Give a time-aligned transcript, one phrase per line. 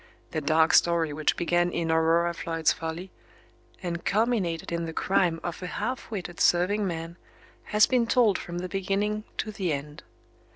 [0.31, 3.11] The dark story which began in Aurora Floyd's folly,
[3.83, 7.17] and culminated in the crime of a half witted serving man,
[7.65, 10.01] has been told from the beginning to the end.